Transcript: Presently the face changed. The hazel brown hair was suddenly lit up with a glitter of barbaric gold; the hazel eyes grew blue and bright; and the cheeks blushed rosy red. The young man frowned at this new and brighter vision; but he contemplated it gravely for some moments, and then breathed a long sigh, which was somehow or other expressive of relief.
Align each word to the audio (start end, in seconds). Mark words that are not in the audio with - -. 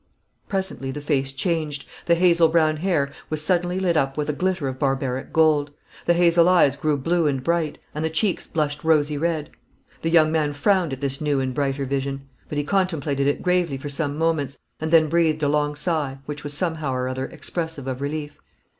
Presently 0.49 0.89
the 0.89 0.99
face 0.99 1.31
changed. 1.31 1.85
The 2.07 2.15
hazel 2.15 2.47
brown 2.47 2.77
hair 2.77 3.11
was 3.29 3.45
suddenly 3.45 3.79
lit 3.79 3.95
up 3.95 4.17
with 4.17 4.31
a 4.31 4.33
glitter 4.33 4.67
of 4.67 4.79
barbaric 4.79 5.31
gold; 5.31 5.69
the 6.07 6.15
hazel 6.15 6.49
eyes 6.49 6.75
grew 6.75 6.97
blue 6.97 7.27
and 7.27 7.43
bright; 7.43 7.77
and 7.93 8.03
the 8.03 8.09
cheeks 8.09 8.47
blushed 8.47 8.83
rosy 8.83 9.15
red. 9.15 9.51
The 10.01 10.09
young 10.09 10.31
man 10.31 10.53
frowned 10.53 10.91
at 10.91 11.01
this 11.01 11.21
new 11.21 11.39
and 11.39 11.53
brighter 11.53 11.85
vision; 11.85 12.27
but 12.49 12.57
he 12.57 12.63
contemplated 12.63 13.27
it 13.27 13.43
gravely 13.43 13.77
for 13.77 13.89
some 13.89 14.17
moments, 14.17 14.57
and 14.79 14.89
then 14.89 15.07
breathed 15.07 15.43
a 15.43 15.47
long 15.47 15.75
sigh, 15.75 16.17
which 16.25 16.43
was 16.43 16.55
somehow 16.55 16.91
or 16.93 17.07
other 17.07 17.27
expressive 17.27 17.85
of 17.85 18.01
relief. 18.01 18.39